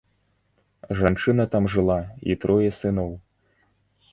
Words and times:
Жанчына 1.01 1.45
там 1.55 1.69
жыла 1.73 1.99
і 2.31 2.39
трое 2.47 2.69
сыноў. 2.79 3.11